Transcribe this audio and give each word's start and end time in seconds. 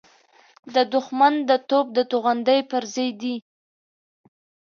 د 0.73 0.75
دښمن 0.93 1.33
د 1.49 1.51
توپ 1.69 1.85
د 1.97 1.99
توغندۍ 2.11 2.59
پرزې 2.71 3.07
دي. 3.21 3.35